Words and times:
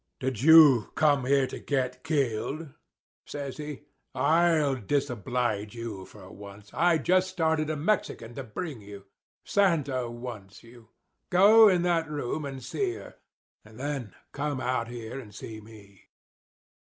'Did 0.19 0.41
you 0.41 0.89
come 0.95 1.25
here 1.25 1.45
to 1.45 1.59
get 1.59 2.03
killed?' 2.03 2.73
says 3.27 3.57
he; 3.57 3.83
'I'll 4.15 4.75
disoblige 4.77 5.75
you 5.75 6.05
for 6.05 6.31
once. 6.31 6.71
I 6.73 6.97
just 6.97 7.29
started 7.29 7.69
a 7.69 7.75
Mexican 7.75 8.33
to 8.33 8.43
bring 8.43 8.81
you. 8.81 9.05
Santa 9.45 10.09
wants 10.09 10.63
you. 10.63 10.89
Go 11.29 11.69
in 11.69 11.83
that 11.83 12.09
room 12.09 12.45
and 12.45 12.63
see 12.63 12.95
her. 12.95 13.17
And 13.63 13.79
then 13.79 14.15
come 14.31 14.59
out 14.59 14.87
here 14.87 15.19
and 15.19 15.35
see 15.35 15.61
me. 15.61 16.09